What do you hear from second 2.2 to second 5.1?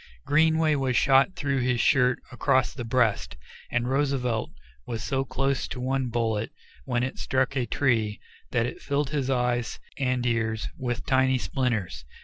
across the breast, and Roosevelt was